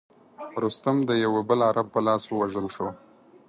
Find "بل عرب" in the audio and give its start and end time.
1.49-1.87